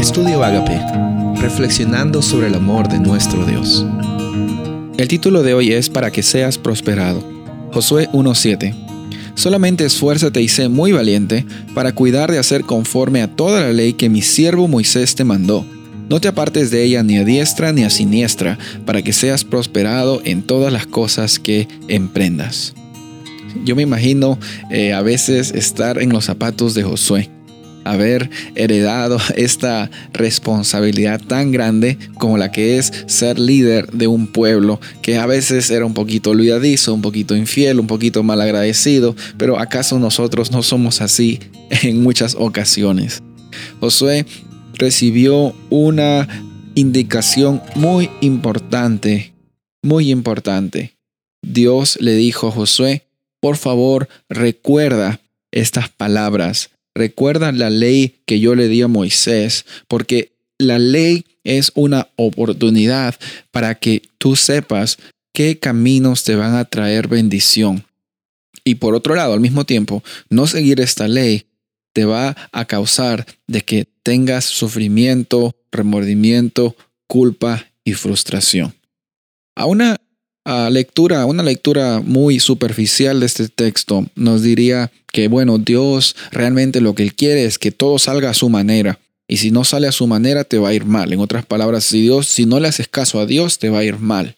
Estudio 0.00 0.42
Agape, 0.42 0.80
reflexionando 1.42 2.22
sobre 2.22 2.46
el 2.46 2.54
amor 2.54 2.88
de 2.88 2.98
nuestro 2.98 3.44
Dios. 3.44 3.84
El 4.96 5.08
título 5.08 5.42
de 5.42 5.52
hoy 5.52 5.72
es 5.72 5.90
Para 5.90 6.10
que 6.10 6.22
seas 6.22 6.56
prosperado. 6.56 7.22
Josué 7.70 8.08
1.7. 8.14 8.74
Solamente 9.34 9.84
esfuérzate 9.84 10.40
y 10.40 10.48
sé 10.48 10.70
muy 10.70 10.92
valiente 10.92 11.44
para 11.74 11.92
cuidar 11.94 12.32
de 12.32 12.38
hacer 12.38 12.62
conforme 12.62 13.20
a 13.20 13.28
toda 13.28 13.60
la 13.60 13.74
ley 13.74 13.92
que 13.92 14.08
mi 14.08 14.22
siervo 14.22 14.68
Moisés 14.68 15.14
te 15.16 15.24
mandó. 15.24 15.66
No 16.08 16.18
te 16.18 16.28
apartes 16.28 16.70
de 16.70 16.82
ella 16.82 17.02
ni 17.02 17.18
a 17.18 17.24
diestra 17.26 17.74
ni 17.74 17.84
a 17.84 17.90
siniestra, 17.90 18.56
para 18.86 19.02
que 19.02 19.12
seas 19.12 19.44
prosperado 19.44 20.22
en 20.24 20.40
todas 20.40 20.72
las 20.72 20.86
cosas 20.86 21.38
que 21.38 21.68
emprendas. 21.88 22.72
Yo 23.66 23.76
me 23.76 23.82
imagino 23.82 24.38
eh, 24.70 24.94
a 24.94 25.02
veces 25.02 25.52
estar 25.54 26.00
en 26.00 26.08
los 26.08 26.24
zapatos 26.24 26.72
de 26.72 26.84
Josué 26.84 27.28
haber 27.92 28.30
heredado 28.54 29.18
esta 29.36 29.90
responsabilidad 30.12 31.20
tan 31.20 31.52
grande 31.52 31.98
como 32.18 32.38
la 32.38 32.52
que 32.52 32.78
es 32.78 32.92
ser 33.06 33.38
líder 33.38 33.90
de 33.92 34.06
un 34.06 34.26
pueblo 34.26 34.80
que 35.02 35.18
a 35.18 35.26
veces 35.26 35.70
era 35.70 35.86
un 35.86 35.94
poquito 35.94 36.30
olvidadizo, 36.30 36.94
un 36.94 37.02
poquito 37.02 37.36
infiel, 37.36 37.80
un 37.80 37.86
poquito 37.86 38.22
mal 38.22 38.40
agradecido, 38.40 39.16
pero 39.36 39.58
¿acaso 39.58 39.98
nosotros 39.98 40.50
no 40.50 40.62
somos 40.62 41.00
así 41.00 41.40
en 41.82 42.02
muchas 42.02 42.36
ocasiones? 42.38 43.22
Josué 43.80 44.26
recibió 44.74 45.54
una 45.68 46.28
indicación 46.74 47.60
muy 47.74 48.10
importante, 48.20 49.34
muy 49.82 50.10
importante. 50.10 50.96
Dios 51.42 51.98
le 52.00 52.14
dijo 52.14 52.48
a 52.48 52.52
Josué, 52.52 53.06
por 53.40 53.56
favor, 53.56 54.08
recuerda 54.28 55.20
estas 55.50 55.88
palabras 55.88 56.70
Recuerda 56.94 57.52
la 57.52 57.70
ley 57.70 58.20
que 58.26 58.40
yo 58.40 58.54
le 58.54 58.68
di 58.68 58.82
a 58.82 58.88
Moisés, 58.88 59.64
porque 59.88 60.32
la 60.58 60.78
ley 60.78 61.24
es 61.44 61.72
una 61.74 62.08
oportunidad 62.16 63.14
para 63.50 63.76
que 63.76 64.02
tú 64.18 64.36
sepas 64.36 64.98
qué 65.32 65.58
caminos 65.58 66.24
te 66.24 66.34
van 66.34 66.54
a 66.54 66.64
traer 66.64 67.08
bendición. 67.08 67.84
Y 68.64 68.76
por 68.76 68.94
otro 68.94 69.14
lado, 69.14 69.32
al 69.32 69.40
mismo 69.40 69.64
tiempo, 69.64 70.02
no 70.28 70.46
seguir 70.46 70.80
esta 70.80 71.08
ley 71.08 71.46
te 71.92 72.04
va 72.04 72.36
a 72.52 72.64
causar 72.66 73.26
de 73.46 73.62
que 73.62 73.86
tengas 74.02 74.44
sufrimiento, 74.44 75.56
remordimiento, 75.72 76.76
culpa 77.06 77.66
y 77.84 77.94
frustración. 77.94 78.74
A 79.56 79.66
una 79.66 79.96
lectura, 80.70 81.26
una 81.26 81.42
lectura 81.42 82.00
muy 82.04 82.40
superficial 82.40 83.20
de 83.20 83.26
este 83.26 83.48
texto 83.48 84.06
nos 84.14 84.42
diría 84.42 84.90
que, 85.12 85.28
bueno, 85.28 85.58
Dios 85.58 86.16
realmente 86.30 86.80
lo 86.80 86.94
que 86.94 87.02
Él 87.02 87.14
quiere 87.14 87.44
es 87.44 87.58
que 87.58 87.72
todo 87.72 87.98
salga 87.98 88.30
a 88.30 88.34
su 88.34 88.48
manera. 88.48 88.98
Y 89.28 89.36
si 89.36 89.50
no 89.50 89.62
sale 89.64 89.86
a 89.86 89.92
su 89.92 90.06
manera, 90.06 90.42
te 90.44 90.58
va 90.58 90.70
a 90.70 90.74
ir 90.74 90.84
mal. 90.84 91.12
En 91.12 91.20
otras 91.20 91.46
palabras, 91.46 91.84
si 91.84 92.02
Dios, 92.02 92.26
si 92.26 92.46
no 92.46 92.58
le 92.58 92.68
haces 92.68 92.88
caso 92.88 93.20
a 93.20 93.26
Dios, 93.26 93.58
te 93.58 93.70
va 93.70 93.78
a 93.78 93.84
ir 93.84 93.98
mal. 93.98 94.36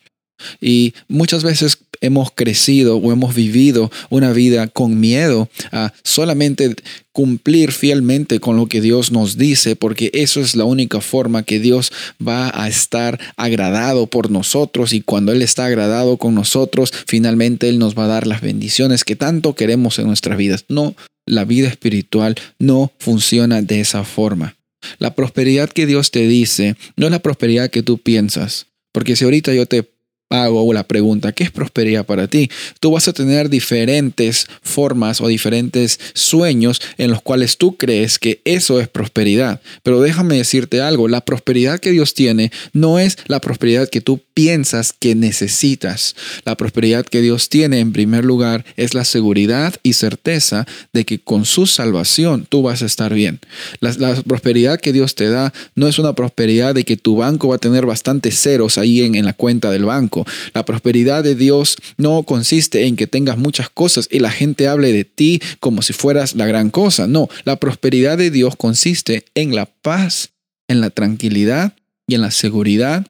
Y 0.61 0.95
muchas 1.09 1.43
veces 1.45 1.79
hemos 2.01 2.31
crecido 2.33 2.97
o 2.97 3.13
hemos 3.13 3.35
vivido 3.35 3.91
una 4.11 4.33
vida 4.33 4.67
con 4.67 5.01
miedo 5.01 5.49
a 5.71 5.93
solamente 6.03 6.75
cumplir 7.13 7.73
fielmente 7.73 8.41
con 8.41 8.57
lo 8.57 8.67
que 8.67 8.81
Dios 8.81 9.13
nos 9.13 9.37
dice, 9.39 9.77
porque 9.77 10.11
eso 10.13 10.41
es 10.41 10.57
la 10.57 10.65
única 10.65 11.01
forma 11.01 11.45
que 11.45 11.61
Dios 11.61 11.93
va 12.27 12.51
a 12.55 12.69
estar 12.69 13.21
agradado 13.37 14.07
por 14.07 14.31
nosotros 14.31 14.93
y 14.93 15.01
cuando 15.03 15.33
Él 15.33 15.43
está 15.43 15.67
agradado 15.67 16.17
con 16.17 16.35
nosotros, 16.35 16.93
finalmente 17.07 17.69
Él 17.69 17.79
nos 17.79 17.97
va 17.97 18.05
a 18.05 18.09
dar 18.09 18.27
las 18.27 18.41
bendiciones 18.41 19.05
que 19.05 19.17
tanto 19.17 19.55
queremos 19.55 19.99
en 19.99 20.07
nuestras 20.07 20.37
vidas. 20.37 20.65
No, 20.69 20.97
la 21.27 21.45
vida 21.45 21.69
espiritual 21.69 22.35
no 22.59 22.93
funciona 22.99 23.63
de 23.63 23.81
esa 23.81 24.05
forma. 24.05 24.57
La 24.99 25.15
prosperidad 25.15 25.71
que 25.71 25.87
Dios 25.87 26.11
te 26.11 26.27
dice 26.27 26.77
no 26.97 27.07
es 27.07 27.13
la 27.13 27.21
prosperidad 27.21 27.71
que 27.71 27.83
tú 27.83 27.99
piensas. 27.99 28.67
Porque 28.91 29.17
si 29.17 29.25
ahorita 29.25 29.55
yo 29.55 29.67
te 29.67 29.89
hago 30.33 30.73
la 30.73 30.85
pregunta, 30.85 31.33
¿qué 31.33 31.45
es 31.45 31.51
prosperidad 31.51 32.07
para 32.07 32.27
ti? 32.27 32.51
Tú 32.81 32.91
vas 32.91 33.09
a 33.09 33.13
tener 33.13 33.49
diferentes 33.49 34.47
formas 34.63 35.21
o 35.21 35.29
diferentes 35.29 36.01
sueños 36.15 36.81
en 36.99 37.11
los 37.11 37.23
cuales 37.23 37.59
tú 37.59 37.77
crees 37.77 38.19
que 38.19 38.41
eso 38.45 38.81
es 38.81 38.89
prosperidad. 38.89 39.61
Pero 39.83 40.01
déjame 40.01 40.37
decirte 40.37 40.81
algo, 40.81 41.09
la 41.09 41.21
prosperidad 41.21 41.81
que 41.81 41.91
Dios 41.91 42.15
tiene 42.15 42.51
no 42.73 42.99
es 42.99 43.19
la 43.27 43.41
prosperidad 43.41 43.89
que 43.89 44.01
tú 44.01 44.21
piensas 44.35 44.93
que 44.93 45.15
necesitas. 45.15 46.17
La 46.45 46.57
prosperidad 46.57 47.05
que 47.05 47.21
Dios 47.21 47.49
tiene 47.49 47.81
en 47.81 47.93
primer 47.93 48.25
lugar 48.25 48.65
es 48.77 48.95
la 48.95 49.05
seguridad 49.05 49.75
y 49.83 49.95
certeza 49.95 50.67
de 50.93 51.05
que 51.05 51.19
con 51.19 51.45
su 51.45 51.67
salvación 51.67 52.47
tú 52.49 52.63
vas 52.63 52.83
a 52.83 52.87
estar 52.87 53.15
bien. 53.15 53.41
La, 53.81 53.93
prosperidad 54.23 54.81
que 54.81 54.93
Dios 54.93 55.15
te 55.15 55.29
da 55.29 55.53
no 55.75 55.89
es 55.89 55.99
una 55.99 56.15
prosperidad 56.15 56.75
de 56.75 56.85
que 56.85 56.97
tu 56.97 57.17
banco 57.17 57.49
va 57.49 57.57
a 57.57 57.59
tener 57.59 57.87
bastantes 57.87 58.41
ceros 58.41 58.79
ahí 58.79 59.03
en 59.03 59.25
la 59.25 59.33
cuenta 59.33 59.71
del 59.71 59.85
banco 59.85 60.27
la 60.55 60.65
prosperidad 60.65 61.25
de 61.25 61.35
Dios 61.35 61.77
no 61.97 62.23
consiste 62.23 62.87
en 62.87 62.97
que 62.97 63.07
tengas 63.07 63.39
muchas 63.39 63.71
cosas 63.71 64.09
y 64.11 64.19
la 64.19 64.31
gente 64.31 64.69
hable 64.69 64.93
de 64.93 65.05
ti 65.05 65.41
como 65.61 65.83
si 65.83 65.93
fueras 65.93 66.35
la 66.35 66.47
gran 66.47 66.71
cosa. 66.71 67.07
No, 67.07 67.29
la 67.45 67.57
prosperidad 67.57 68.19
de 68.19 68.31
Dios 68.31 68.57
consiste 68.57 69.25
en 69.35 69.55
la 69.55 69.67
paz, 69.67 70.31
en 70.69 70.81
la 70.81 70.91
tranquilidad 70.91 71.75
y 72.07 72.15
en 72.15 72.21
la 72.21 72.31
seguridad 72.31 73.07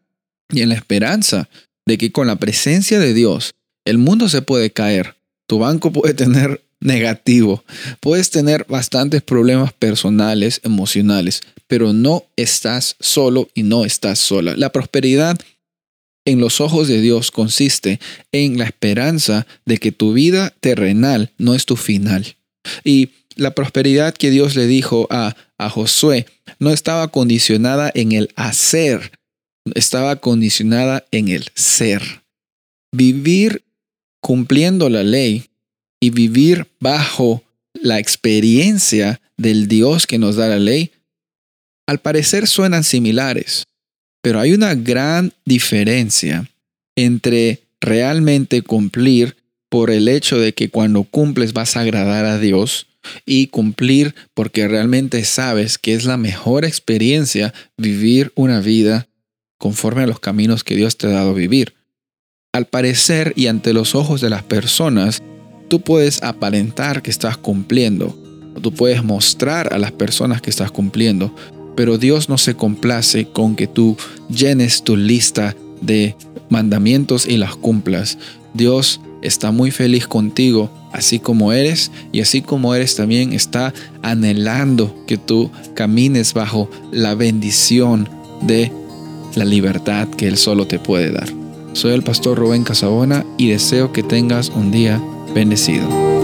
y 0.53 0.63
en 0.63 0.69
la 0.69 0.75
esperanza 0.75 1.49
de 1.87 1.99
que 1.99 2.13
con 2.13 2.27
la 2.27 2.37
presencia 2.37 2.99
de 2.99 3.15
Dios 3.15 3.53
el 3.85 3.99
mundo 3.99 4.29
se 4.29 4.43
puede 4.43 4.71
caer. 4.71 5.17
Tu 5.49 5.59
banco 5.59 5.93
puede 5.93 6.15
tener 6.15 6.63
negativo. 6.81 7.65
Puedes 8.01 8.31
tener 8.31 8.67
bastantes 8.69 9.23
problemas 9.23 9.73
personales, 9.73 10.61
emocionales, 10.65 11.41
pero 11.67 11.93
no 11.93 12.25
estás 12.37 12.97
solo 13.01 13.49
y 13.55 13.63
no 13.63 13.85
estás 13.85 14.19
sola. 14.19 14.57
La 14.57 14.71
prosperidad 14.71 15.39
en 16.25 16.41
los 16.41 16.61
ojos 16.61 16.87
de 16.87 17.01
Dios 17.01 17.31
consiste 17.31 17.99
en 18.31 18.59
la 18.59 18.65
esperanza 18.65 19.47
de 19.65 19.79
que 19.79 19.91
tu 19.91 20.13
vida 20.13 20.55
terrenal 20.61 21.31
no 21.39 21.55
es 21.55 21.67
tu 21.67 21.77
final. 21.77 22.37
Y 22.85 23.11
la 23.35 23.53
prosperidad 23.53 24.15
que 24.15 24.31
Dios 24.31 24.55
le 24.55 24.67
dijo 24.67 25.09
a, 25.11 25.35
a 25.59 25.71
Josué 25.71 26.27
no 26.59 26.71
estaba 26.71 27.09
condicionada 27.09 27.91
en 27.95 28.13
el 28.13 28.31
hacer, 28.37 29.13
estaba 29.75 30.17
condicionada 30.17 31.05
en 31.11 31.29
el 31.29 31.51
ser. 31.55 32.23
Vivir 32.93 33.63
cumpliendo 34.21 34.89
la 34.89 35.03
ley 35.03 35.51
y 36.01 36.11
vivir 36.11 36.67
bajo 36.81 37.43
la 37.75 37.99
experiencia 37.99 39.21
del 39.37 39.69
Dios 39.69 40.07
que 40.07 40.19
nos 40.19 40.37
da 40.37 40.49
la 40.49 40.59
ley, 40.59 40.91
al 41.87 41.99
parecer 41.99 42.47
suenan 42.47 42.85
similares, 42.85 43.65
pero 44.23 44.41
hay 44.41 44.53
una 44.53 44.75
gran 44.75 45.33
diferencia 45.45 46.49
entre 46.97 47.61
realmente 47.81 48.63
cumplir 48.63 49.37
por 49.69 49.91
el 49.91 50.09
hecho 50.09 50.39
de 50.39 50.53
que 50.53 50.69
cuando 50.69 51.03
cumples 51.03 51.53
vas 51.53 51.77
a 51.77 51.81
agradar 51.81 52.25
a 52.25 52.39
Dios 52.39 52.87
y 53.27 53.49
cumplir 53.49 54.15
porque 54.35 54.69
realmente 54.69 55.25
sabes 55.25 55.79
que 55.79 55.95
es 55.95 56.05
la 56.05 56.17
mejor 56.17 56.65
experiencia 56.65 57.53
vivir 57.77 58.33
una 58.37 58.61
vida 58.61 59.09
conforme 59.63 60.03
a 60.03 60.09
los 60.09 60.19
caminos 60.19 60.65
que 60.65 60.75
Dios 60.75 60.97
te 60.97 61.07
ha 61.07 61.11
dado 61.11 61.35
vivir. 61.35 61.75
Al 62.53 62.67
parecer 62.67 63.33
y 63.37 63.47
ante 63.47 63.73
los 63.73 63.95
ojos 63.95 64.21
de 64.21 64.29
las 64.29 64.43
personas, 64.43 65.23
tú 65.69 65.83
puedes 65.83 66.21
aparentar 66.25 67.01
que 67.01 67.13
estás 67.13 67.37
cumpliendo, 67.37 68.09
tú 68.61 68.75
puedes 68.75 69.05
mostrar 69.05 69.73
a 69.73 69.79
las 69.79 69.93
personas 69.93 70.43
que 70.43 70.51
estás 70.51 70.73
cumpliendo, 70.73 71.33
pero 71.77 71.97
Dios 71.97 72.29
no 72.29 72.39
se 72.39 72.57
complace 72.57 73.29
con 73.29 73.55
que 73.55 73.69
tú 73.69 73.97
llenes 74.29 74.83
tu 74.83 74.97
lista 74.97 75.55
de 75.81 76.17
mandamientos 76.49 77.29
y 77.29 77.37
las 77.37 77.55
cumplas. 77.55 78.19
Dios 78.55 79.01
está 79.23 79.53
muy 79.53 79.71
feliz 79.71 80.09
contigo, 80.09 80.73
así 80.93 81.21
como 81.21 81.53
eres, 81.53 81.93
y 82.11 82.21
así 82.21 82.43
como 82.43 82.75
eres 82.75 82.97
también 82.97 83.33
está 83.33 83.73
anhelando 84.03 85.05
que 85.07 85.19
tú 85.19 85.53
camines 85.75 86.35
bajo 86.35 86.69
la 86.91 87.15
bendición 87.15 88.09
de 88.43 88.73
la 89.37 89.45
libertad 89.45 90.09
que 90.09 90.29
Él 90.29 90.37
solo 90.37 90.67
te 90.67 90.79
puede 90.79 91.13
dar. 91.13 91.29
Soy 91.73 91.93
el 91.93 92.03
pastor 92.03 92.39
Rubén 92.39 92.65
Casabona 92.65 93.25
y 93.39 93.49
deseo 93.49 93.93
que 93.93 94.03
tengas 94.03 94.51
un 94.51 94.71
día 94.71 95.03
bendecido. 95.35 96.22